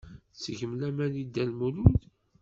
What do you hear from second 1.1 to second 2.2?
deg Dda Lmulud.